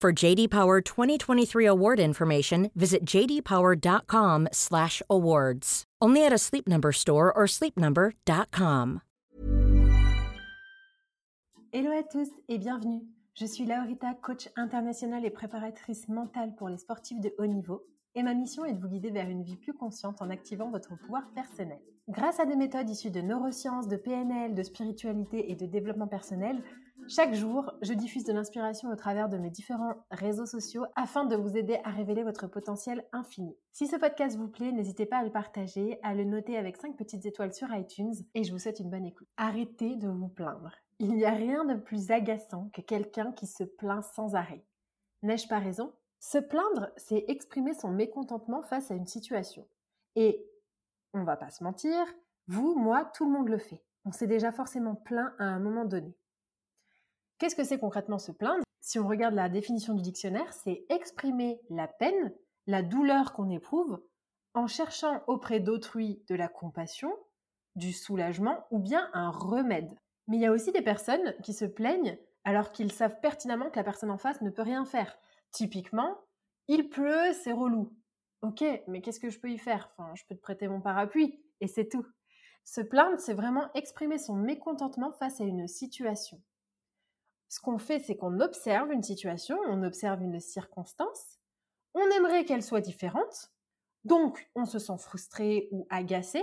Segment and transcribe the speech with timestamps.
[0.00, 5.84] For JD Power 2023 award information, visit jdpower.com/awards.
[6.00, 9.00] Only at a Sleep Number store or sleepnumber.com.
[11.72, 13.00] Hello à tous et bienvenue.
[13.34, 17.84] Je suis Laurita, coach internationale et préparatrice mentale pour les sportifs de haut niveau.
[18.14, 20.96] Et ma mission est de vous guider vers une vie plus consciente en activant votre
[20.96, 21.80] pouvoir personnel.
[22.08, 26.62] Grâce à des méthodes issues de neurosciences, de PNL, de spiritualité et de développement personnel,
[27.08, 31.36] chaque jour, je diffuse de l'inspiration au travers de mes différents réseaux sociaux afin de
[31.36, 33.56] vous aider à révéler votre potentiel infini.
[33.72, 36.96] Si ce podcast vous plaît, n'hésitez pas à le partager, à le noter avec 5
[36.96, 39.26] petites étoiles sur iTunes et je vous souhaite une bonne écoute.
[39.38, 40.72] Arrêtez de vous plaindre.
[40.98, 44.64] Il n'y a rien de plus agaçant que quelqu'un qui se plaint sans arrêt.
[45.22, 45.94] N'ai-je pas raison?
[46.20, 49.66] Se plaindre, c'est exprimer son mécontentement face à une situation.
[50.14, 50.44] Et,
[51.14, 52.04] on va pas se mentir,
[52.48, 53.82] vous, moi, tout le monde le fait.
[54.04, 56.14] On s'est déjà forcément plaint à un moment donné.
[57.38, 58.64] Qu'est-ce que c'est concrètement se plaindre?
[58.80, 62.34] Si on regarde la définition du dictionnaire, c'est exprimer la peine,
[62.66, 64.02] la douleur qu'on éprouve
[64.54, 67.12] en cherchant auprès d'autrui de la compassion,
[67.76, 69.96] du soulagement ou bien un remède.
[70.26, 73.78] Mais il y a aussi des personnes qui se plaignent alors qu'ils savent pertinemment que
[73.78, 75.16] la personne en face ne peut rien faire.
[75.52, 76.18] Typiquement,
[76.66, 77.94] il pleut, c'est relou.
[78.42, 79.94] Ok, mais qu'est-ce que je peux y faire?
[80.14, 82.06] Je peux te prêter mon parapluie et c'est tout.
[82.64, 86.42] Se plaindre, c'est vraiment exprimer son mécontentement face à une situation.
[87.48, 91.38] Ce qu'on fait, c'est qu'on observe une situation, on observe une circonstance,
[91.94, 93.50] on aimerait qu'elle soit différente,
[94.04, 96.42] donc on se sent frustré ou agacé,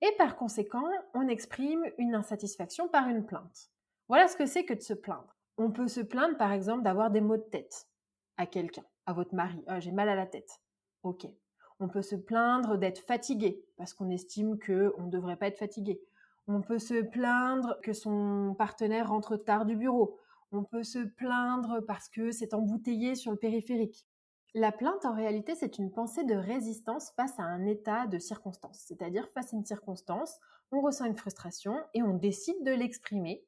[0.00, 3.70] et par conséquent, on exprime une insatisfaction par une plainte.
[4.08, 5.36] Voilà ce que c'est que de se plaindre.
[5.56, 7.88] On peut se plaindre par exemple d'avoir des maux de tête
[8.36, 9.62] à quelqu'un, à votre mari.
[9.66, 10.60] Ah, j'ai mal à la tête.
[11.02, 11.26] Ok.
[11.80, 16.00] On peut se plaindre d'être fatigué parce qu'on estime qu'on ne devrait pas être fatigué.
[16.46, 20.18] On peut se plaindre que son partenaire rentre tard du bureau.
[20.50, 24.06] On peut se plaindre parce que c'est embouteillé sur le périphérique.
[24.54, 28.82] La plainte, en réalité, c'est une pensée de résistance face à un état de circonstance.
[28.86, 30.38] C'est-à-dire, face à une circonstance,
[30.72, 33.44] on ressent une frustration et on décide de l'exprimer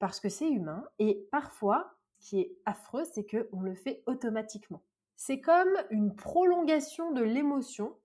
[0.00, 0.84] parce que c'est humain.
[0.98, 4.82] Et parfois, ce qui est affreux, c'est qu'on le fait automatiquement.
[5.14, 7.96] C'est comme une prolongation de l'émotion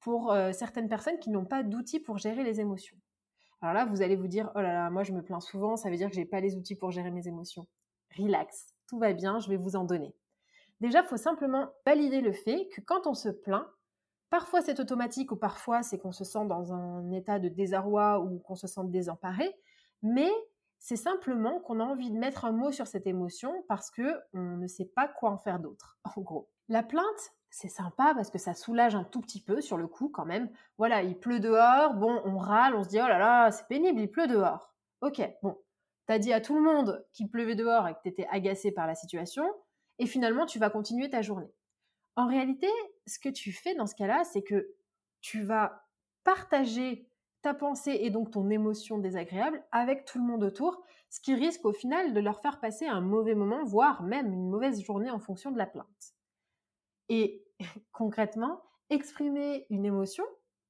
[0.00, 2.96] pour euh, certaines personnes qui n'ont pas d'outils pour gérer les émotions.
[3.60, 5.90] Alors là, vous allez vous dire, oh là là, moi je me plains souvent, ça
[5.90, 7.66] veut dire que j'ai pas les outils pour gérer mes émotions.
[8.18, 10.14] Relax, tout va bien, je vais vous en donner.
[10.80, 13.66] Déjà, il faut simplement valider le fait que quand on se plaint,
[14.30, 18.38] parfois c'est automatique ou parfois c'est qu'on se sent dans un état de désarroi ou
[18.38, 19.54] qu'on se sent désemparé,
[20.02, 20.30] mais
[20.78, 24.56] c'est simplement qu'on a envie de mettre un mot sur cette émotion parce que on
[24.56, 26.48] ne sait pas quoi en faire d'autre, en gros.
[26.68, 30.08] La plainte, c'est sympa parce que ça soulage un tout petit peu sur le coup
[30.10, 30.50] quand même.
[30.76, 34.00] Voilà, il pleut dehors, bon, on râle, on se dit oh là là, c'est pénible,
[34.00, 34.74] il pleut dehors.
[35.00, 35.56] Ok, bon,
[36.08, 38.94] t'as dit à tout le monde qu'il pleuvait dehors et que t'étais agacé par la
[38.94, 39.44] situation,
[39.98, 41.52] et finalement tu vas continuer ta journée.
[42.16, 42.66] En réalité,
[43.06, 44.74] ce que tu fais dans ce cas-là, c'est que
[45.20, 45.84] tu vas
[46.24, 47.08] partager
[47.42, 51.66] ta pensée et donc ton émotion désagréable avec tout le monde autour, ce qui risque
[51.66, 55.20] au final de leur faire passer un mauvais moment, voire même une mauvaise journée en
[55.20, 56.14] fonction de la plainte.
[57.10, 57.44] Et
[57.92, 60.24] concrètement, exprimer une émotion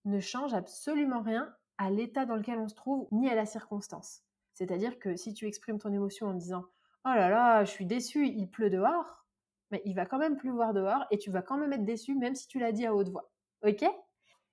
[0.04, 4.24] ne change absolument rien à l'état dans lequel on se trouve, ni à la circonstance.
[4.58, 6.64] C'est-à-dire que si tu exprimes ton émotion en disant
[7.04, 9.24] Oh là là, je suis déçu, il pleut dehors,
[9.70, 12.34] mais il va quand même pleuvoir dehors et tu vas quand même être déçu même
[12.34, 13.30] si tu l'as dit à haute voix.
[13.64, 13.84] OK?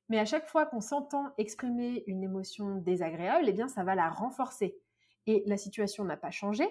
[0.09, 4.11] Mais à chaque fois qu'on s'entend exprimer une émotion désagréable, eh bien ça va la
[4.11, 4.77] renforcer.
[5.25, 6.67] Et la situation n'a pas changé,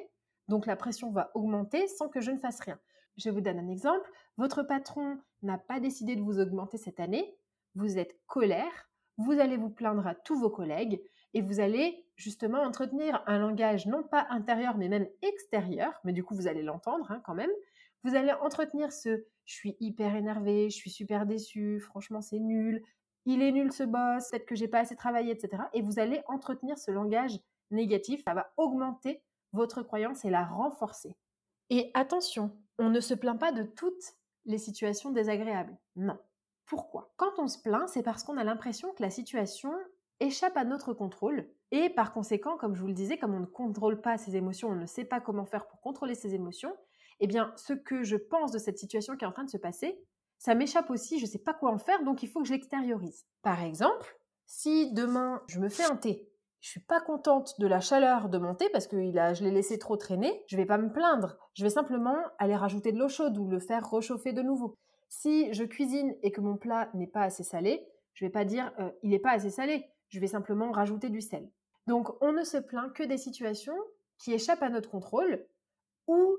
[0.46, 2.78] donc la pression va augmenter sans que je ne fasse rien.
[3.16, 4.08] Je vous donne un exemple.
[4.36, 7.36] Votre patron n'a pas décidé de vous augmenter cette année.
[7.74, 8.88] Vous êtes colère.
[9.16, 11.02] Vous allez vous plaindre à tous vos collègues
[11.34, 16.24] et vous allez justement entretenir un langage non pas intérieur mais même extérieur, mais du
[16.24, 17.50] coup vous allez l'entendre hein, quand même.
[18.04, 22.82] Vous allez entretenir ce je suis hyper énervé, je suis super déçu, franchement c'est nul,
[23.26, 25.64] il est nul ce boss, peut-être que j'ai pas assez travaillé, etc.
[25.72, 27.38] Et vous allez entretenir ce langage
[27.70, 29.22] négatif, ça va augmenter
[29.52, 31.16] votre croyance et la renforcer.
[31.70, 34.14] Et attention, on ne se plaint pas de toutes
[34.44, 35.76] les situations désagréables.
[35.96, 36.18] Non.
[36.66, 37.12] Pourquoi?
[37.16, 39.72] Quand on se plaint, c'est parce qu'on a l'impression que la situation
[40.20, 41.48] échappe à notre contrôle.
[41.70, 44.68] Et par conséquent, comme je vous le disais, comme on ne contrôle pas ses émotions,
[44.68, 46.74] on ne sait pas comment faire pour contrôler ses émotions,
[47.20, 49.56] eh bien, ce que je pense de cette situation qui est en train de se
[49.56, 49.98] passer,
[50.38, 52.52] ça m'échappe aussi, je ne sais pas quoi en faire, donc il faut que je
[52.52, 53.24] l'extériorise.
[53.42, 56.28] Par exemple, si demain je me fais un thé
[56.64, 59.78] je suis pas contente de la chaleur de mon thé parce que je l'ai laissé
[59.78, 61.36] trop traîner, je vais pas me plaindre.
[61.52, 64.74] Je vais simplement aller rajouter de l'eau chaude ou le faire réchauffer de nouveau.
[65.10, 68.72] Si je cuisine et que mon plat n'est pas assez salé, je vais pas dire
[68.78, 69.84] euh, il n'est pas assez salé.
[70.14, 71.50] Je vais simplement rajouter du sel.
[71.88, 73.76] Donc on ne se plaint que des situations
[74.16, 75.44] qui échappent à notre contrôle
[76.06, 76.36] ou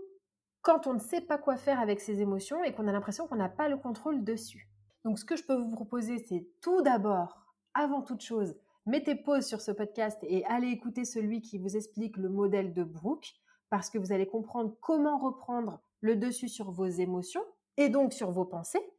[0.61, 3.35] quand on ne sait pas quoi faire avec ses émotions et qu'on a l'impression qu'on
[3.35, 4.69] n'a pas le contrôle dessus.
[5.03, 7.37] Donc ce que je peux vous proposer, c'est tout d'abord,
[7.73, 8.55] avant toute chose,
[8.85, 12.85] mettez pause sur ce podcast et allez écouter celui qui vous explique le modèle de
[12.85, 13.33] Brooke,
[13.69, 17.43] parce que vous allez comprendre comment reprendre le dessus sur vos émotions
[17.75, 18.89] et donc sur vos pensées.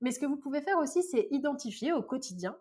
[0.00, 2.56] Mais ce que vous pouvez faire aussi, c'est identifier au quotidien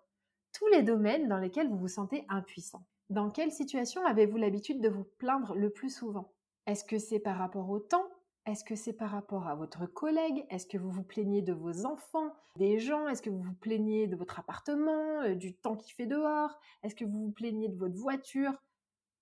[0.53, 2.85] tous les domaines dans lesquels vous vous sentez impuissant.
[3.09, 6.31] Dans quelle situation avez-vous l'habitude de vous plaindre le plus souvent?
[6.65, 8.07] Est-ce que c'est par rapport au temps?
[8.45, 10.45] Est-ce que c'est par rapport à votre collègue?
[10.49, 13.07] Est-ce que vous vous plaignez de vos enfants, des gens?
[13.07, 16.59] Est-ce que vous vous plaignez de votre appartement, euh, du temps qui fait dehors?
[16.83, 18.53] Est-ce que vous vous plaignez de votre voiture?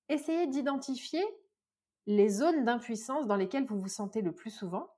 [0.10, 1.24] Essayez d'identifier
[2.08, 4.90] les zones d'impuissance dans lesquelles vous vous sentez le plus souvent,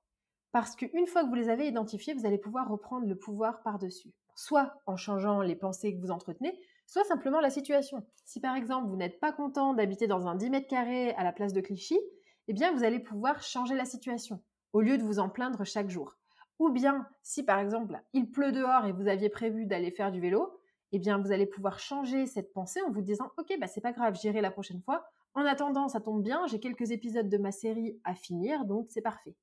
[0.54, 4.12] parce qu'une fois que vous les avez identifiées, vous allez pouvoir reprendre le pouvoir par-dessus.
[4.36, 6.56] Soit en changeant les pensées que vous entretenez,
[6.86, 8.06] soit simplement la situation.
[8.24, 11.32] Si par exemple vous n'êtes pas content d'habiter dans un 10 mètres carrés à la
[11.32, 11.98] place de Clichy,
[12.46, 14.40] eh bien, vous allez pouvoir changer la situation
[14.72, 16.14] au lieu de vous en plaindre chaque jour.
[16.60, 20.20] Ou bien, si par exemple, il pleut dehors et vous aviez prévu d'aller faire du
[20.20, 20.60] vélo,
[20.92, 23.90] eh bien, vous allez pouvoir changer cette pensée en vous disant, OK, bah, c'est pas
[23.90, 25.04] grave, j'irai la prochaine fois.
[25.34, 29.02] En attendant, ça tombe bien, j'ai quelques épisodes de ma série à finir, donc c'est
[29.02, 29.34] parfait.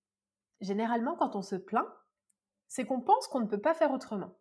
[0.61, 1.87] Généralement, quand on se plaint,
[2.67, 4.37] c'est qu'on pense qu'on ne peut pas faire autrement.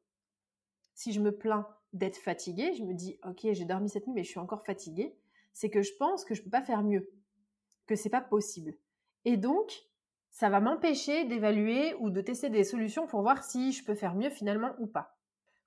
[0.95, 4.23] Si je me plains d'être fatiguée, je me dis, OK, j'ai dormi cette nuit, mais
[4.23, 5.17] je suis encore fatiguée,
[5.53, 7.11] c'est que je pense que je ne peux pas faire mieux
[7.87, 8.75] que c'est pas possible.
[9.25, 9.73] Et donc,
[10.31, 14.15] ça va m'empêcher d'évaluer ou de tester des solutions pour voir si je peux faire
[14.15, 15.19] mieux finalement ou pas.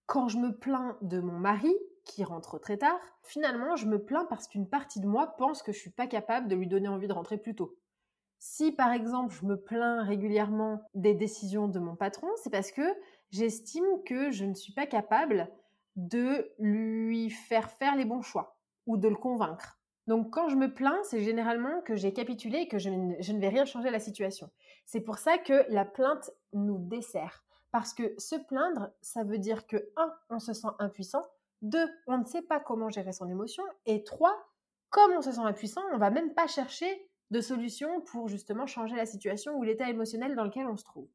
[0.06, 1.74] Quand je me plains de mon mari,
[2.06, 5.72] qui rentre très tard, finalement, je me plains parce qu'une partie de moi pense que
[5.72, 7.78] je suis pas capable de lui donner envie de rentrer plus tôt.
[8.46, 12.82] Si par exemple, je me plains régulièrement des décisions de mon patron, c'est parce que
[13.32, 15.50] j'estime que je ne suis pas capable
[15.96, 19.80] de lui faire faire les bons choix ou de le convaincre.
[20.08, 23.48] Donc quand je me plains, c'est généralement que j'ai capitulé et que je ne, vais
[23.48, 24.52] rien changer à la situation.
[24.86, 27.46] C'est pour ça que la plainte nous dessert.
[27.72, 31.26] Parce que se plaindre, ça veut dire que, un, on se sent impuissant,
[31.62, 34.36] deux, on ne sait pas comment gérer son émotion, et trois,
[34.90, 38.96] comme on se sent impuissant, on va même pas chercher de solution pour justement changer
[38.96, 41.10] la situation ou l'état émotionnel dans lequel on se trouve.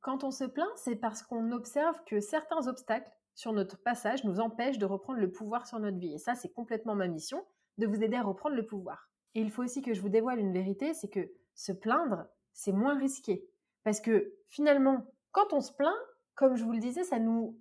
[0.00, 4.40] Quand on se plaint, c'est parce qu'on observe que certains obstacles sur notre passage nous
[4.40, 6.14] empêchent de reprendre le pouvoir sur notre vie.
[6.14, 7.44] Et ça, c'est complètement ma mission
[7.78, 9.10] de vous aider à reprendre le pouvoir.
[9.34, 12.72] Et il faut aussi que je vous dévoile une vérité, c'est que se plaindre, c'est
[12.72, 13.48] moins risqué.
[13.84, 15.94] Parce que finalement, quand on se plaint,
[16.34, 17.60] comme je vous le disais, ça nous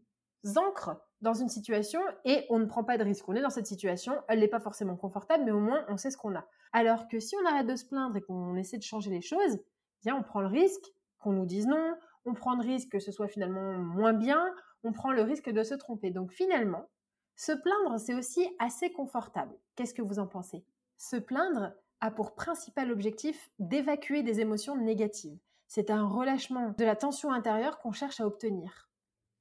[0.55, 3.27] ancre dans une situation et on ne prend pas de risque.
[3.27, 6.11] On est dans cette situation, elle n'est pas forcément confortable, mais au moins on sait
[6.11, 6.45] ce qu'on a.
[6.73, 9.59] Alors que si on arrête de se plaindre et qu'on essaie de changer les choses,
[10.03, 11.95] bien on prend le risque qu'on nous dise non,
[12.25, 15.63] on prend le risque que ce soit finalement moins bien, on prend le risque de
[15.63, 16.11] se tromper.
[16.11, 16.87] Donc finalement,
[17.35, 19.55] se plaindre, c'est aussi assez confortable.
[19.75, 20.65] Qu'est-ce que vous en pensez?
[20.97, 25.37] Se plaindre a pour principal objectif d'évacuer des émotions négatives.
[25.67, 28.89] C'est un relâchement de la tension intérieure qu'on cherche à obtenir.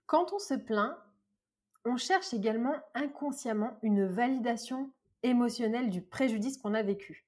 [0.07, 0.97] Quand on se plaint,
[1.87, 4.91] on cherche également inconsciemment une validation
[5.23, 7.27] émotionnelle du préjudice qu'on a vécu.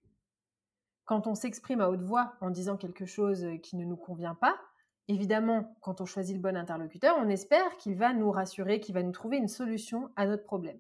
[1.04, 4.58] Quand on s'exprime à haute voix en disant quelque chose qui ne nous convient pas,
[5.08, 9.02] Évidemment, quand on choisit le bon interlocuteur, on espère qu'il va nous rassurer, qu'il va
[9.02, 10.78] nous trouver une solution à notre problème.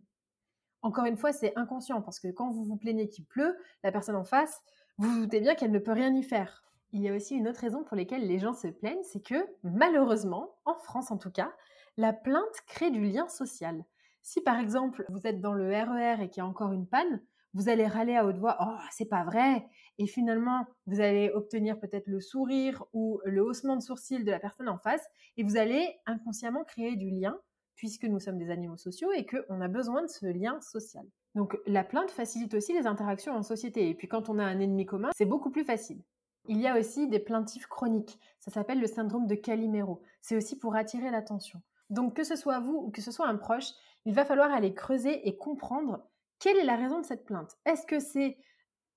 [0.82, 4.16] Encore une fois, c'est inconscient parce que quand vous vous plaignez qu'il pleut, la personne
[4.16, 4.60] en face,
[4.98, 6.62] vous vous doutez bien qu'elle ne peut rien y faire.
[6.92, 9.46] Il y a aussi une autre raison pour laquelle les gens se plaignent, c'est que
[9.62, 11.52] malheureusement, en France en tout cas,
[11.98, 13.84] la plainte crée du lien social.
[14.22, 16.86] Si par exemple vous êtes dans le RER e et qu'il y a encore une
[16.86, 17.20] panne,
[17.54, 19.66] vous allez râler à haute voix "Oh, c'est pas vrai"
[19.98, 24.38] et finalement, vous allez obtenir peut-être le sourire ou le haussement de sourcil de la
[24.38, 25.04] personne en face
[25.36, 27.36] et vous allez inconsciemment créer du lien
[27.74, 31.04] puisque nous sommes des animaux sociaux et qu'on a besoin de ce lien social.
[31.34, 34.60] Donc la plainte facilite aussi les interactions en société et puis quand on a un
[34.60, 36.00] ennemi commun, c'est beaucoup plus facile.
[36.46, 38.20] Il y a aussi des plaintifs chroniques.
[38.38, 40.00] Ça s'appelle le syndrome de Calimero.
[40.22, 41.60] C'est aussi pour attirer l'attention.
[41.90, 43.72] Donc que ce soit vous ou que ce soit un proche,
[44.04, 46.02] il va falloir aller creuser et comprendre
[46.38, 47.56] quelle est la raison de cette plainte.
[47.64, 48.38] Est-ce que c'est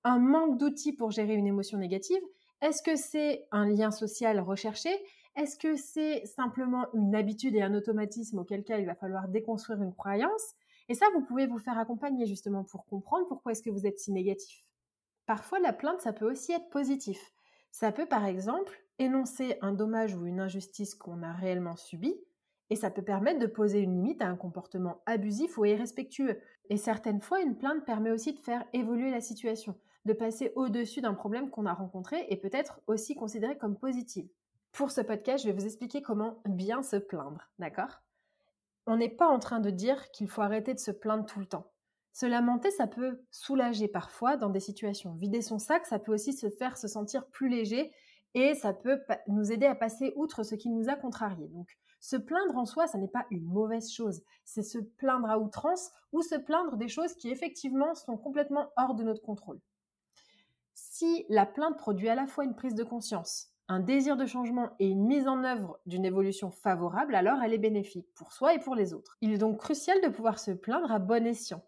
[0.04, 2.22] un manque d'outils pour gérer une émotion négative?
[2.62, 4.90] Est-ce que c'est un lien social recherché?
[5.36, 9.82] Est-ce que c'est simplement une habitude et un automatisme auquel cas il va falloir déconstruire
[9.82, 10.54] une croyance?
[10.90, 14.00] Et ça, vous pouvez vous faire accompagner justement pour comprendre pourquoi est-ce que vous êtes
[14.00, 14.66] si négatif.
[15.26, 17.34] Parfois, la plainte, ça peut aussi être positif.
[17.72, 22.14] Ça peut par exemple énoncer un dommage ou une injustice qu'on a réellement subi,
[22.72, 26.40] et ça peut permettre de poser une limite à un comportement abusif ou irrespectueux.
[26.70, 29.76] Et certaines fois, une plainte permet aussi de faire évoluer la situation,
[30.06, 34.26] de passer au-dessus d'un problème qu'on a rencontré et peut-être aussi considéré comme positif.
[34.72, 38.02] Pour ce podcast, je vais vous expliquer comment bien se plaindre, d'accord?
[38.88, 41.48] On n'est pas en train de dire qu'il faut arrêter de se plaindre tout le
[41.48, 41.70] temps.
[42.14, 45.14] Se lamenter, ça peut soulager parfois dans des situations.
[45.16, 47.92] Vider son sac, ça peut aussi se faire se sentir plus léger
[48.34, 51.50] et ça peut nous aider à passer outre ce qui nous a contrariés.
[51.50, 54.24] Donc, se plaindre en soi, ça n'est pas une mauvaise chose.
[54.44, 58.96] C'est se plaindre à outrance ou se plaindre des choses qui effectivement sont complètement hors
[58.96, 59.62] de notre contrôle.
[60.74, 64.72] Si la plainte produit à la fois une prise de conscience, un désir de changement
[64.80, 68.60] et une mise en œuvre d'une évolution favorable, alors elle est bénéfique pour soi et
[68.60, 69.18] pour les autres.
[69.22, 71.64] Il est donc crucial de pouvoir se plaindre à bon escient.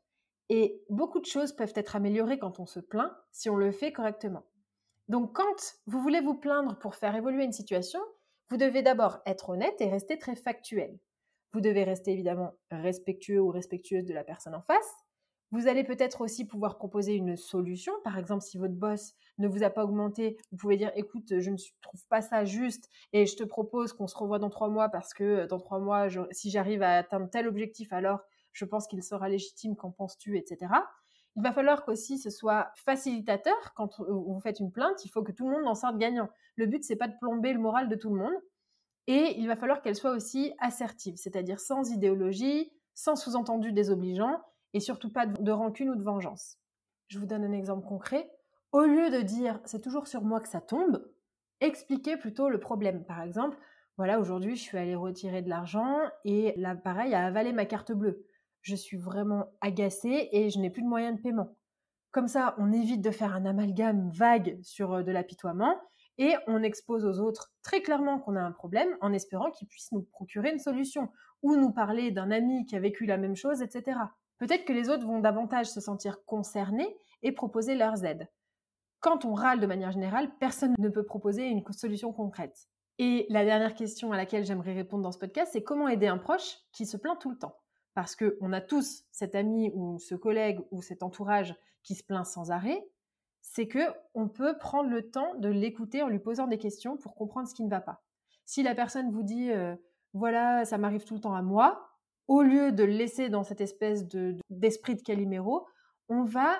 [0.49, 3.93] Et beaucoup de choses peuvent être améliorées quand on se plaint si on le fait
[3.93, 4.43] correctement.
[5.07, 7.99] Donc quand vous voulez vous plaindre pour faire évoluer une situation,
[8.49, 10.99] vous devez d'abord être honnête et rester très factuel.
[11.53, 14.91] Vous devez rester évidemment respectueux ou respectueuse de la personne en face.
[15.51, 17.93] Vous allez peut-être aussi pouvoir proposer une solution.
[18.03, 21.49] Par exemple, si votre boss ne vous a pas augmenté, vous pouvez dire écoute, je
[21.51, 24.89] ne trouve pas ça juste et je te propose qu'on se revoie dans trois mois
[24.89, 28.21] parce que dans trois mois, si j'arrive à atteindre tel objectif, alors
[28.51, 30.71] je pense qu'il sera légitime, qu'en penses-tu, etc.
[31.35, 35.03] Il va falloir qu'aussi ce soit facilitateur quand vous faites une plainte.
[35.05, 36.29] Il faut que tout le monde en sorte gagnant.
[36.55, 38.35] Le but, c'est pas de plomber le moral de tout le monde.
[39.07, 44.41] Et il va falloir qu'elle soit aussi assertive, c'est-à-dire sans idéologie, sans sous-entendu désobligeant
[44.73, 46.57] et surtout pas de rancune ou de vengeance.
[47.07, 48.31] Je vous donne un exemple concret.
[48.71, 51.05] Au lieu de dire c'est toujours sur moi que ça tombe,
[51.59, 53.03] expliquez plutôt le problème.
[53.03, 53.57] Par exemple,
[53.97, 58.25] voilà, aujourd'hui, je suis allée retirer de l'argent et l'appareil a avalé ma carte bleue
[58.63, 61.55] je suis vraiment agacée et je n'ai plus de moyens de paiement.
[62.11, 65.79] Comme ça, on évite de faire un amalgame vague sur de l'apitoiement
[66.17, 69.91] et on expose aux autres très clairement qu'on a un problème en espérant qu'ils puissent
[69.91, 71.09] nous procurer une solution
[71.41, 73.97] ou nous parler d'un ami qui a vécu la même chose, etc.
[74.37, 78.29] Peut-être que les autres vont davantage se sentir concernés et proposer leurs aides.
[78.99, 82.67] Quand on râle de manière générale, personne ne peut proposer une solution concrète.
[82.99, 86.17] Et la dernière question à laquelle j'aimerais répondre dans ce podcast, c'est comment aider un
[86.17, 87.57] proche qui se plaint tout le temps?
[87.93, 92.25] Parce qu'on a tous cet ami ou ce collègue ou cet entourage qui se plaint
[92.25, 92.85] sans arrêt,
[93.41, 93.79] c'est que
[94.13, 97.53] on peut prendre le temps de l'écouter en lui posant des questions pour comprendre ce
[97.53, 98.01] qui ne va pas.
[98.45, 99.75] Si la personne vous dit euh,
[100.13, 101.89] voilà, ça m'arrive tout le temps à moi,
[102.27, 105.67] au lieu de le laisser dans cette espèce de, d'esprit de Calimero,
[106.09, 106.55] on va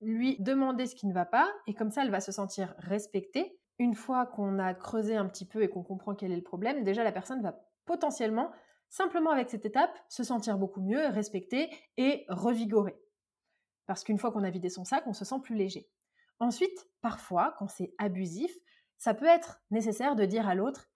[0.00, 3.58] lui demander ce qui ne va pas et comme ça elle va se sentir respectée.
[3.78, 6.84] Une fois qu'on a creusé un petit peu et qu'on comprend quel est le problème,
[6.84, 8.52] déjà la personne va potentiellement
[8.92, 12.94] simplement avec cette étape, se sentir beaucoup mieux, respecté et revigoré.
[13.86, 15.88] Parce qu'une fois qu'on a vidé son sac, on se sent plus léger.
[16.38, 18.54] Ensuite, parfois, quand c'est abusif,
[18.98, 20.90] ça peut être nécessaire de dire à l'autre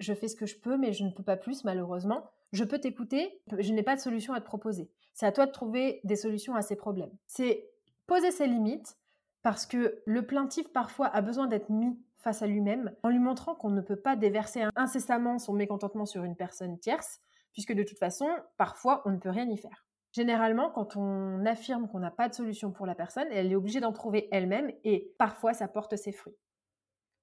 [0.00, 2.28] je fais ce que je peux, mais je ne peux pas plus, malheureusement.
[2.52, 4.90] Je peux t'écouter, je n'ai pas de solution à te proposer.
[5.12, 7.12] C'est à toi de trouver des solutions à ces problèmes.
[7.26, 7.70] C'est
[8.06, 8.96] poser ses limites,
[9.42, 13.54] parce que le plaintif parfois a besoin d'être mis face à lui-même, en lui montrant
[13.54, 17.20] qu'on ne peut pas déverser incessamment son mécontentement sur une personne tierce,
[17.52, 19.86] puisque de toute façon, parfois, on ne peut rien y faire.
[20.12, 23.80] Généralement, quand on affirme qu'on n'a pas de solution pour la personne, elle est obligée
[23.80, 26.36] d'en trouver elle-même et parfois ça porte ses fruits.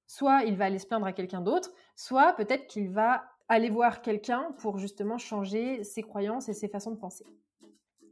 [0.08, 4.02] Soit il va aller se plaindre à quelqu'un d'autre, soit peut-être qu'il va aller voir
[4.02, 7.26] quelqu'un pour justement changer ses croyances et ses façons de penser.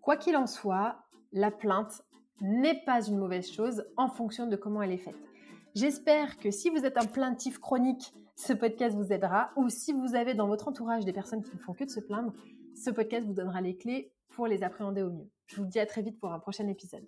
[0.02, 1.00] Quoi qu'il en soit,
[1.32, 2.04] la plainte
[2.40, 5.18] n'est pas une mauvaise chose en fonction de comment elle est faite.
[5.80, 9.52] J'espère que si vous êtes un plaintif chronique, ce podcast vous aidera.
[9.58, 12.00] Ou si vous avez dans votre entourage des personnes qui ne font que de se
[12.00, 12.34] plaindre,
[12.74, 15.30] ce podcast vous donnera les clés pour les appréhender au mieux.
[15.46, 17.08] Je vous dis à très vite pour un prochain épisode.